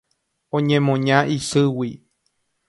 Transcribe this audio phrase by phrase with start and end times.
[0.57, 1.91] Oñemoña isýgui.